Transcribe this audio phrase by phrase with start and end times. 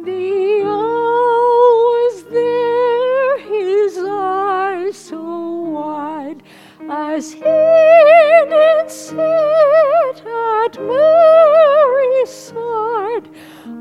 [0.04, 6.42] The owl was there, his eyes so wide,
[6.90, 13.28] as he did sit at Mary's side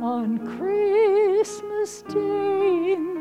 [0.01, 3.20] on Christmas Day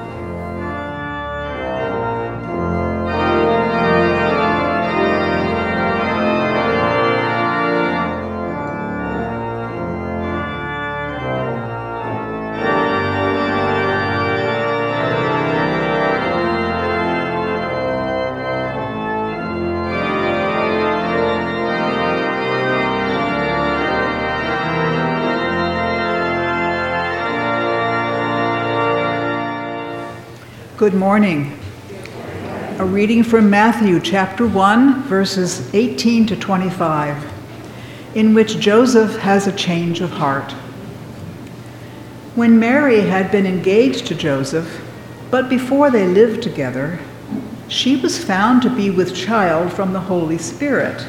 [30.81, 31.59] Good morning.
[32.79, 37.31] A reading from Matthew chapter 1, verses 18 to 25,
[38.15, 40.53] in which Joseph has a change of heart.
[42.33, 44.81] When Mary had been engaged to Joseph,
[45.29, 46.97] but before they lived together,
[47.67, 51.05] she was found to be with child from the Holy Spirit.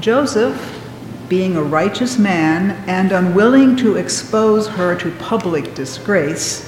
[0.00, 0.80] Joseph,
[1.28, 6.67] being a righteous man and unwilling to expose her to public disgrace,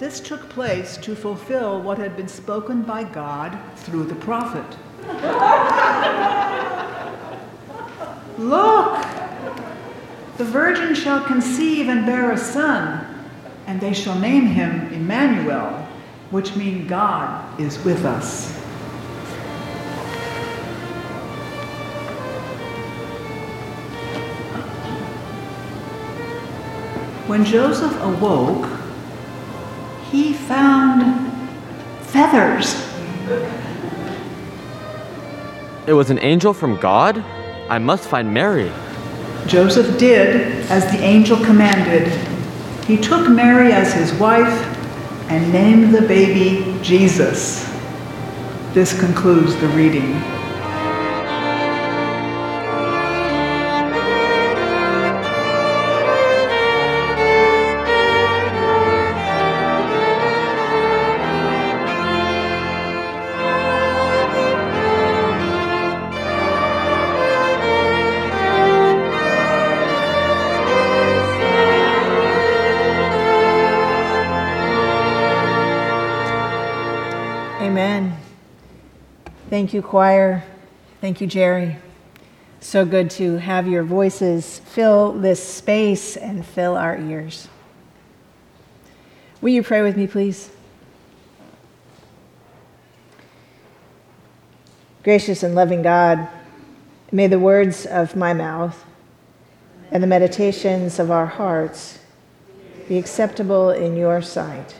[0.00, 4.64] This took place to fulfill what had been spoken by God through the prophet.
[8.38, 8.98] Look!
[10.38, 13.28] The virgin shall conceive and bear a son,
[13.66, 15.86] and they shall name him Emmanuel,
[16.30, 18.50] which means God is with us.
[27.26, 28.79] When Joseph awoke,
[30.10, 31.32] he found
[32.02, 32.74] feathers.
[35.86, 37.18] It was an angel from God?
[37.68, 38.70] I must find Mary.
[39.46, 42.08] Joseph did as the angel commanded.
[42.84, 44.52] He took Mary as his wife
[45.30, 47.68] and named the baby Jesus.
[48.72, 50.39] This concludes the reading.
[79.70, 80.42] Thank you, choir.
[81.00, 81.76] Thank you, Jerry.
[82.58, 87.46] So good to have your voices fill this space and fill our ears.
[89.40, 90.50] Will you pray with me, please?
[95.04, 96.26] Gracious and loving God,
[97.12, 98.84] may the words of my mouth
[99.92, 102.00] and the meditations of our hearts
[102.88, 104.74] be acceptable in your sight,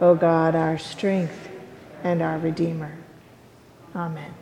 [0.00, 1.50] O God, our strength
[2.02, 2.96] and our Redeemer.
[3.98, 4.32] Amen.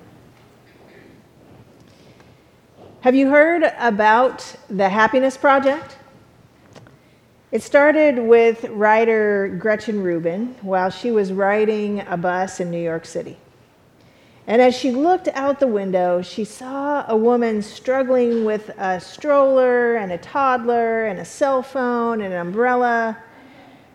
[3.00, 5.96] Have you heard about the Happiness Project?
[7.50, 13.06] It started with writer Gretchen Rubin while she was riding a bus in New York
[13.06, 13.38] City.
[14.46, 19.96] And as she looked out the window, she saw a woman struggling with a stroller
[19.96, 23.16] and a toddler and a cell phone and an umbrella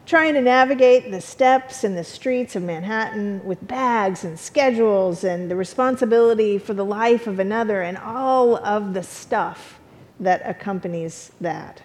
[0.05, 5.49] trying to navigate the steps and the streets of Manhattan with bags and schedules and
[5.49, 9.79] the responsibility for the life of another and all of the stuff
[10.19, 11.81] that accompanies that.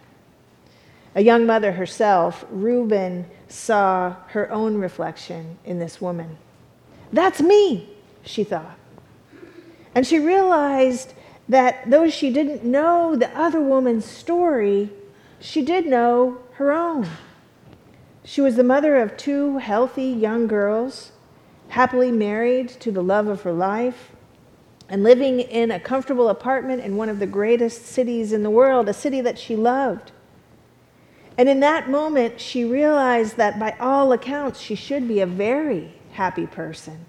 [1.15, 6.37] A young mother herself, Rubin saw her own reflection in this woman.
[7.13, 7.89] That's me,
[8.25, 8.79] she thought.
[9.95, 11.15] And she realized
[11.49, 14.91] that though she didn't know the other woman's story,
[15.41, 17.09] she did know her own.
[18.29, 21.13] She was the mother of two healthy young girls,
[21.69, 24.11] happily married to the love of her life,
[24.89, 28.89] and living in a comfortable apartment in one of the greatest cities in the world,
[28.89, 30.11] a city that she loved.
[31.39, 35.95] And in that moment, she realized that by all accounts, she should be a very
[36.11, 37.07] happy person.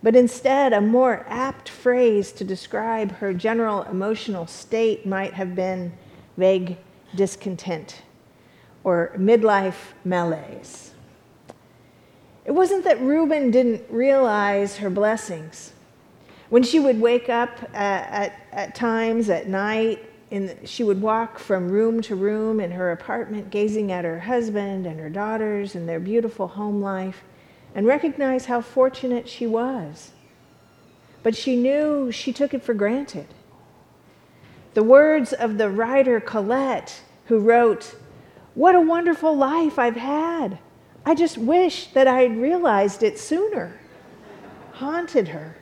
[0.00, 5.92] But instead, a more apt phrase to describe her general emotional state might have been
[6.36, 6.76] vague
[7.16, 8.02] discontent
[8.84, 10.92] or midlife malaise.
[12.44, 15.72] It wasn't that Rubin didn't realize her blessings.
[16.50, 21.38] When she would wake up at, at, at times at night, the, she would walk
[21.38, 25.88] from room to room in her apartment, gazing at her husband and her daughters and
[25.88, 27.22] their beautiful home life,
[27.74, 30.10] and recognize how fortunate she was.
[31.22, 33.28] But she knew she took it for granted.
[34.74, 37.94] The words of the writer Colette, who wrote,
[38.54, 40.58] what a wonderful life I've had.
[41.04, 43.78] I just wish that I had realized it sooner.
[44.74, 45.56] Haunted her.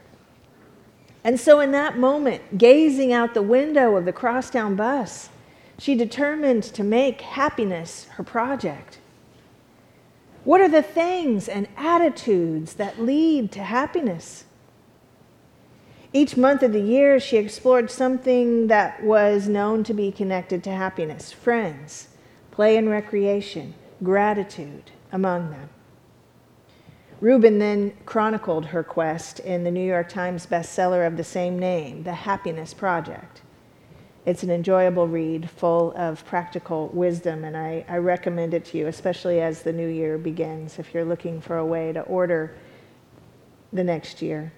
[1.23, 5.29] And so, in that moment, gazing out the window of the crosstown bus,
[5.79, 8.99] she determined to make happiness her project.
[10.45, 14.45] What are the things and attitudes that lead to happiness?
[16.13, 20.71] Each month of the year, she explored something that was known to be connected to
[20.71, 22.09] happiness friends,
[22.50, 25.69] play and recreation, gratitude among them.
[27.21, 32.02] Rubin then chronicled her quest in the New York Times bestseller of the same name,
[32.02, 33.42] The Happiness Project.
[34.25, 38.87] It's an enjoyable read full of practical wisdom, and I, I, recommend it to you,
[38.87, 42.54] especially as the new year begins, if you're looking for a way to order
[43.73, 44.52] the next year.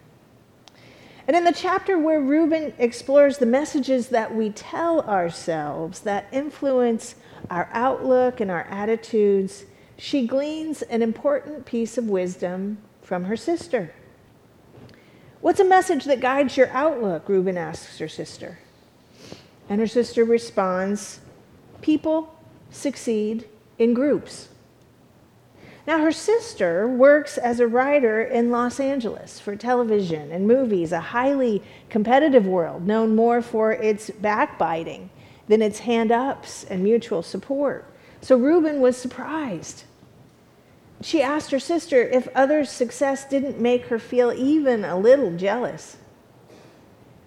[1.26, 7.14] And in the chapter where Rubin explores the messages that we tell ourselves that influence
[7.50, 9.64] our outlook and our attitudes,
[9.96, 13.92] she gleans an important piece of wisdom from her sister.
[15.40, 17.28] What's a message that guides your outlook?
[17.28, 18.58] Rubin asks her sister.
[19.68, 21.20] And her sister responds
[21.80, 22.34] People
[22.70, 24.48] succeed in groups.
[25.84, 31.00] Now, her sister works as a writer in Los Angeles for television and movies, a
[31.00, 35.10] highly competitive world known more for its backbiting
[35.52, 37.84] than its hand ups and mutual support.
[38.22, 39.84] So Rubin was surprised.
[41.02, 45.98] She asked her sister if others' success didn't make her feel even a little jealous.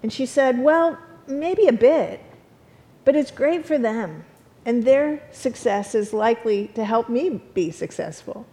[0.01, 2.19] And she said, Well, maybe a bit,
[3.03, 4.25] but it's great for them
[4.65, 8.47] and their success is likely to help me be successful.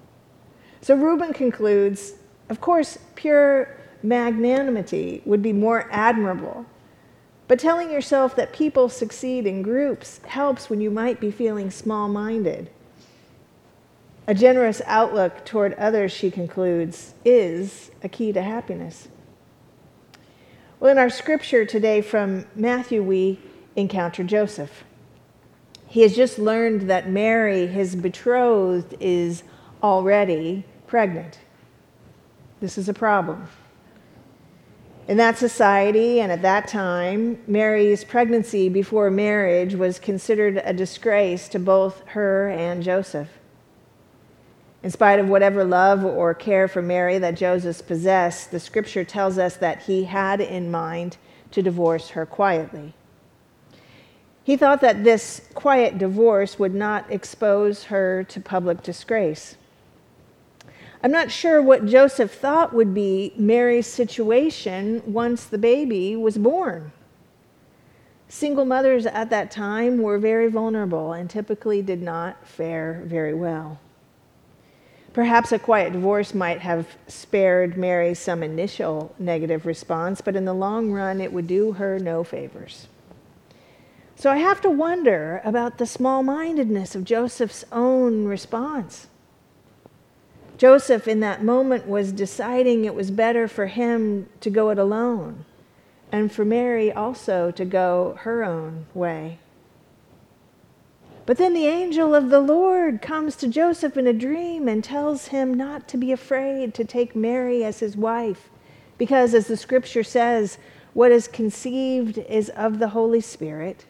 [0.83, 2.13] So Rubin concludes
[2.51, 6.67] of course, pure magnanimity would be more admirable.
[7.53, 12.09] But telling yourself that people succeed in groups helps when you might be feeling small
[12.09, 12.71] minded.
[14.27, 19.09] A generous outlook toward others, she concludes, is a key to happiness.
[20.81, 23.39] Well, in our scripture today from Matthew, we
[23.77, 24.85] encounter Joseph.
[25.87, 29.43] He has just learned that Mary, his betrothed, is
[29.83, 31.39] already pregnant.
[32.61, 33.47] This is a problem.
[35.09, 41.49] In that society and at that time, Mary's pregnancy before marriage was considered a disgrace
[41.49, 43.29] to both her and Joseph.
[44.83, 49.39] In spite of whatever love or care for Mary that Joseph possessed, the scripture tells
[49.39, 51.17] us that he had in mind
[51.51, 52.95] to divorce her quietly.
[54.45, 59.57] He thought that this quiet divorce would not expose her to public disgrace.
[61.03, 66.93] I'm not sure what Joseph thought would be Mary's situation once the baby was born.
[68.29, 73.81] Single mothers at that time were very vulnerable and typically did not fare very well.
[75.13, 80.55] Perhaps a quiet divorce might have spared Mary some initial negative response, but in the
[80.55, 82.87] long run, it would do her no favors.
[84.17, 89.09] So I have to wonder about the small mindedness of Joseph's own response.
[90.63, 95.45] Joseph, in that moment, was deciding it was better for him to go it alone
[96.13, 99.41] and for Mary also to go her own way.
[101.27, 105.27] But then the angel of the Lord comes to Joseph in a dream and tells
[105.27, 108.49] him not to be afraid to take Mary as his wife,
[108.99, 110.59] because, as the scripture says,
[110.95, 113.85] what is conceived is of the Holy Spirit.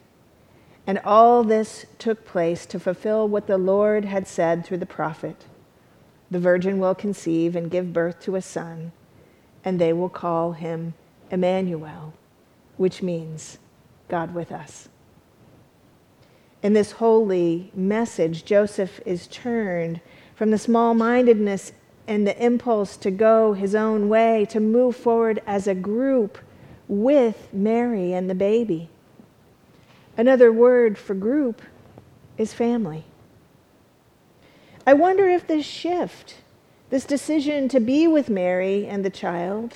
[0.86, 5.44] And all this took place to fulfill what the Lord had said through the prophet
[6.32, 8.92] The virgin will conceive and give birth to a son,
[9.66, 10.94] and they will call him
[11.30, 12.14] Emmanuel,
[12.78, 13.58] which means
[14.08, 14.88] God with us.
[16.62, 20.00] In this holy message, Joseph is turned
[20.34, 21.72] from the small mindedness
[22.08, 26.38] and the impulse to go his own way to move forward as a group
[26.88, 28.88] with Mary and the baby.
[30.16, 31.60] Another word for group
[32.38, 33.04] is family.
[34.86, 36.36] I wonder if this shift,
[36.90, 39.74] this decision to be with Mary and the child,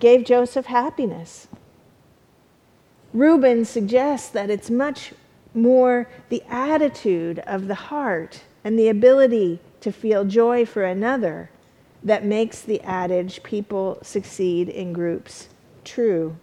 [0.00, 1.48] gave Joseph happiness.
[3.14, 5.14] Rubin suggests that it's much
[5.54, 11.48] more the attitude of the heart and the ability to feel joy for another
[12.02, 15.48] that makes the adage people succeed in groups
[15.84, 16.36] true,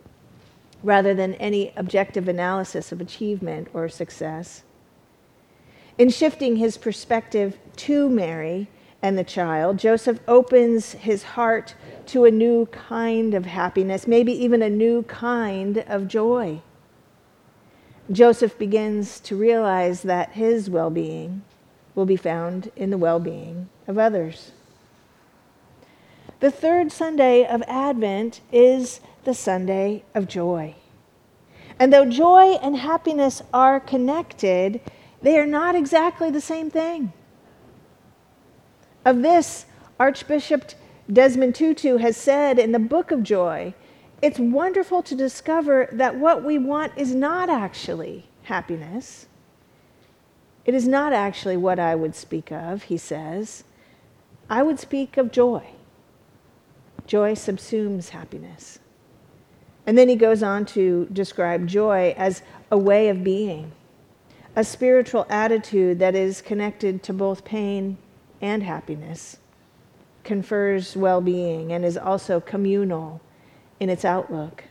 [0.81, 4.63] rather than any objective analysis of achievement or success.
[5.97, 8.67] In shifting his perspective to Mary,
[9.01, 11.75] and the child, Joseph opens his heart
[12.07, 16.61] to a new kind of happiness, maybe even a new kind of joy.
[18.11, 21.43] Joseph begins to realize that his well being
[21.95, 24.51] will be found in the well being of others.
[26.39, 30.75] The third Sunday of Advent is the Sunday of joy.
[31.79, 34.81] And though joy and happiness are connected,
[35.21, 37.13] they are not exactly the same thing.
[39.05, 39.65] Of this,
[39.99, 40.71] Archbishop
[41.11, 43.73] Desmond Tutu has said in the Book of Joy
[44.21, 49.27] it's wonderful to discover that what we want is not actually happiness.
[50.63, 53.63] It is not actually what I would speak of, he says.
[54.47, 55.63] I would speak of joy.
[57.07, 58.77] Joy subsumes happiness.
[59.87, 63.71] And then he goes on to describe joy as a way of being,
[64.55, 67.97] a spiritual attitude that is connected to both pain
[68.41, 69.37] and happiness,
[70.23, 73.21] confers well being, and is also communal
[73.79, 74.65] in its outlook.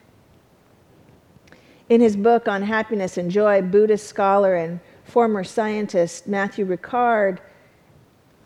[1.89, 7.39] In his book on happiness and joy, Buddhist scholar and former scientist Matthew Ricard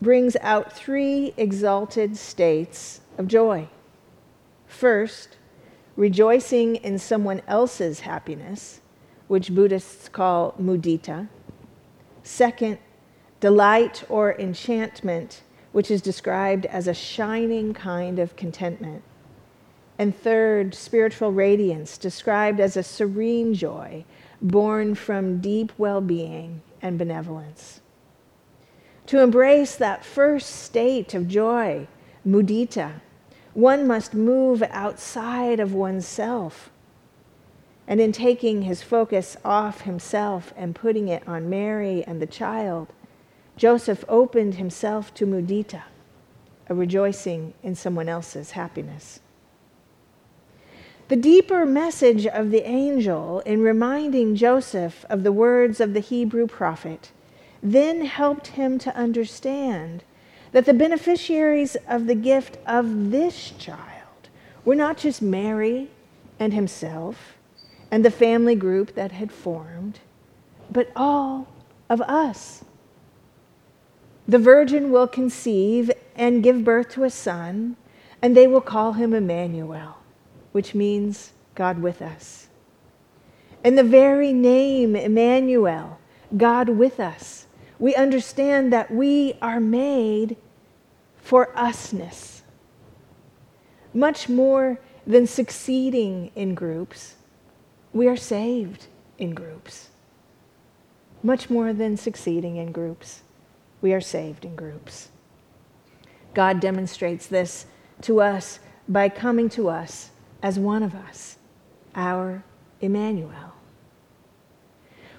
[0.01, 3.67] brings out three exalted states of joy.
[4.67, 5.37] First,
[5.95, 8.81] rejoicing in someone else's happiness,
[9.27, 11.27] which Buddhists call mudita.
[12.23, 12.77] Second,
[13.39, 19.03] delight or enchantment, which is described as a shining kind of contentment.
[19.97, 24.05] And third, spiritual radiance, described as a serene joy
[24.41, 27.81] born from deep well being and benevolence.
[29.07, 31.87] To embrace that first state of joy,
[32.27, 33.01] mudita,
[33.53, 36.71] one must move outside of oneself.
[37.87, 42.87] And in taking his focus off himself and putting it on Mary and the child,
[43.57, 45.83] Joseph opened himself to mudita,
[46.67, 49.19] a rejoicing in someone else's happiness.
[51.07, 56.47] The deeper message of the angel in reminding Joseph of the words of the Hebrew
[56.47, 57.11] prophet
[57.61, 60.03] then helped him to understand
[60.51, 64.29] that the beneficiaries of the gift of this child
[64.63, 65.89] were not just Mary
[66.39, 67.34] and himself
[67.95, 70.01] and the family group that had formed,
[70.69, 71.47] but all
[71.89, 72.65] of us.
[74.27, 77.77] The virgin will conceive and give birth to a son,
[78.21, 79.99] and they will call him Emmanuel,
[80.51, 82.49] which means God with us.
[83.63, 85.97] In the very name Emmanuel,
[86.35, 87.47] God with us,
[87.79, 90.35] we understand that we are made
[91.15, 92.41] for usness.
[93.93, 97.15] Much more than succeeding in groups,
[97.95, 98.87] we are saved
[99.17, 99.87] in groups.
[101.23, 103.23] Much more than succeeding in groups,
[103.81, 105.07] we are saved in groups.
[106.33, 107.65] God demonstrates this
[108.01, 108.59] to us
[108.89, 110.11] by coming to us
[110.43, 111.37] as one of us,
[111.95, 112.43] our
[112.81, 113.53] Emmanuel.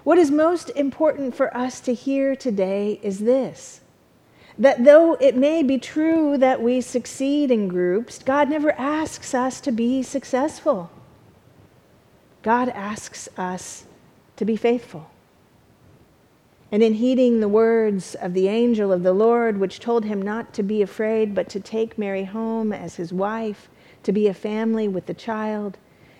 [0.05, 3.81] What is most important for us to hear today is this
[4.59, 9.63] that though it may be true that we succeed in groups, God never asks us
[9.63, 10.91] to be successful.
[12.47, 13.87] God asks us
[14.37, 15.11] to be faithful.
[16.71, 20.55] And in heeding the words of the angel of the Lord, which told him not
[20.55, 23.69] to be afraid, but to take Mary home as his wife,
[24.05, 25.77] to be a family with the child,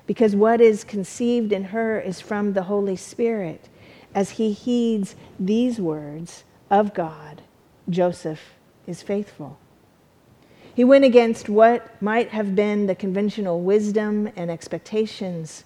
[0.09, 3.69] because what is conceived in her is from the Holy Spirit,
[4.13, 7.43] as he heeds these words of God
[7.89, 9.61] Joseph is faithful.
[10.75, 15.63] He went against what might have been the conventional wisdom and expectations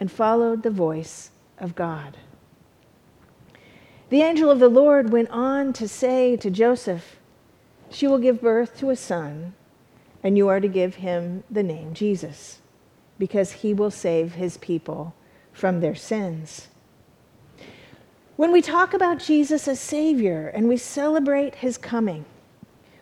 [0.00, 2.16] and followed the voice of God.
[4.08, 7.20] The angel of the Lord went on to say to Joseph,
[7.90, 9.54] She will give birth to a son,
[10.24, 12.58] and you are to give him the name Jesus,
[13.18, 15.14] because he will save his people
[15.52, 16.68] from their sins.
[18.40, 22.24] When we talk about Jesus as Savior and we celebrate His coming,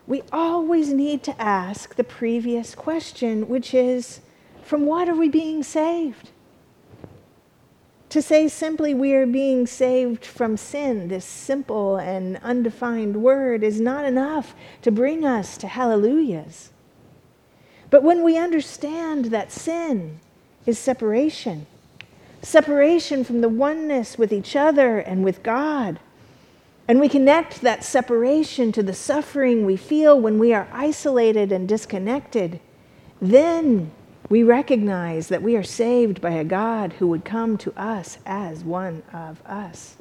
[0.05, 4.19] we always need to ask the previous question, which is
[4.61, 6.31] from what are we being saved?
[8.09, 13.79] To say simply we are being saved from sin, this simple and undefined word, is
[13.79, 16.71] not enough to bring us to hallelujahs.
[17.91, 20.19] But when we understand that sin
[20.65, 21.67] is separation,
[22.41, 25.99] separation from the oneness with each other and with God.
[26.87, 31.67] And we connect that separation to the suffering we feel when we are isolated and
[31.67, 32.59] disconnected.
[33.21, 33.91] Then
[34.29, 38.63] we recognize that we are saved by a God who would come to us as
[38.63, 39.97] one of us.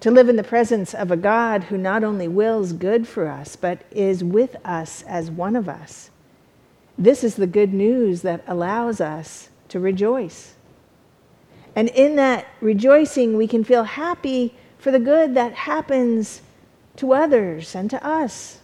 [0.00, 3.56] To live in the presence of a God who not only wills good for us,
[3.56, 6.10] but is with us as one of us.
[6.96, 10.54] This is the good news that allows us to rejoice.
[11.74, 16.42] And in that rejoicing, we can feel happy for the good that happens
[16.96, 18.60] to others and to us.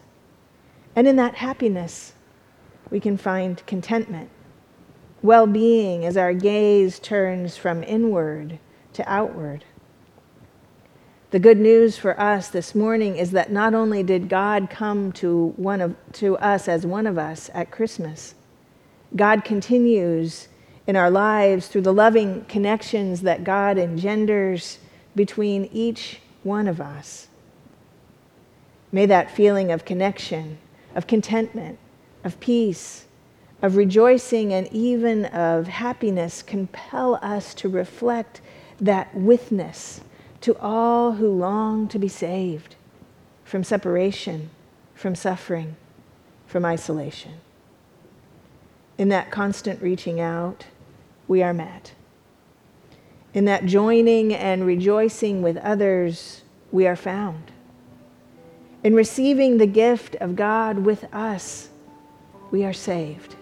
[0.94, 2.12] And in that happiness,
[2.90, 4.31] we can find contentment,
[5.22, 8.59] well being as our gaze turns from inward
[8.94, 9.64] to outward.
[11.31, 15.53] The good news for us this morning is that not only did God come to,
[15.57, 18.35] one of, to us as one of us at Christmas,
[19.14, 20.48] God continues
[20.87, 24.79] in our lives through the loving connections that God engenders
[25.14, 27.29] between each one of us.
[28.90, 30.57] May that feeling of connection,
[30.94, 31.79] of contentment,
[32.29, 33.07] of peace,
[33.62, 38.43] of rejoicing, and even of happiness compel us to reflect
[38.79, 40.03] that witness
[40.43, 42.77] to all who long to be saved
[43.45, 44.51] from separation,
[44.95, 45.75] from suffering,
[46.47, 47.33] from isolation.
[48.99, 50.67] In that constant reaching out,
[51.27, 51.93] we are met.
[53.33, 57.53] In that joining and rejoicing with others, we are found.
[58.85, 61.71] In receiving the gift of God with us,
[62.51, 63.37] we are saved.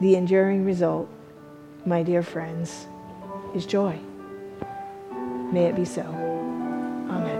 [0.00, 1.08] The enduring result,
[1.84, 2.86] my dear friends,
[3.54, 3.98] is joy.
[5.52, 6.02] May it be so.
[6.02, 7.39] Amen.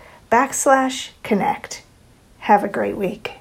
[0.31, 1.83] backslash connect.
[2.39, 3.33] Have a great week.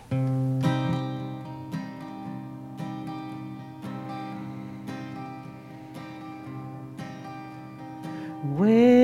[8.56, 8.99] Where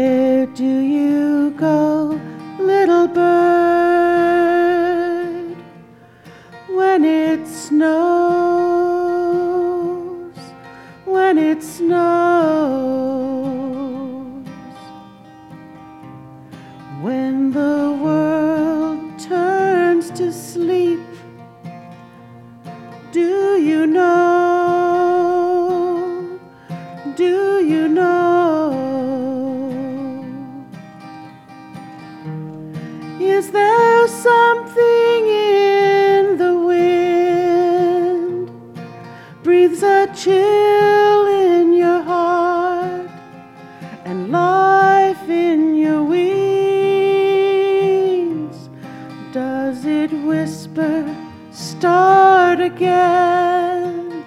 [51.78, 54.24] start again?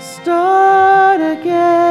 [0.00, 1.87] Start again.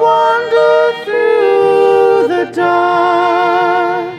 [0.00, 4.14] Wander through the dark?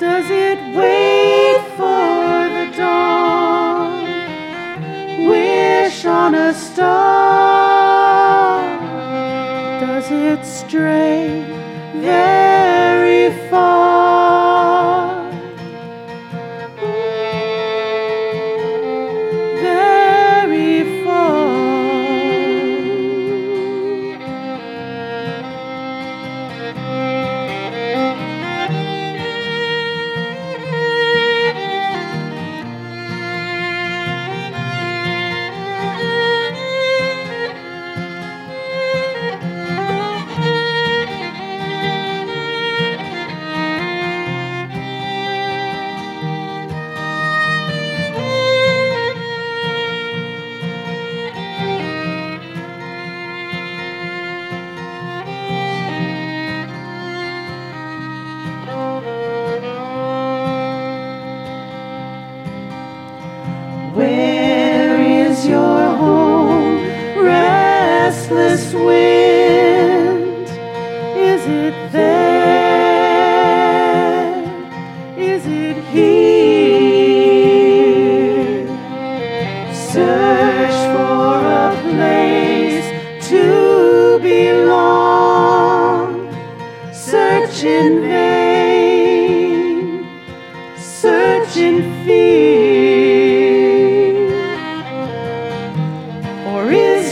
[0.00, 4.04] Does it wait for the dawn?
[5.28, 7.44] Wish on a star?
[9.80, 11.53] Does it stray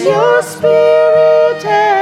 [0.05, 2.02] your spirit